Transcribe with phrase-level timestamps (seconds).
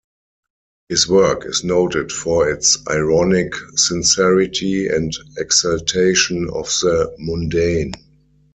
[0.89, 7.93] His work is noted for its ironic sincerity and exaltation of the mundane.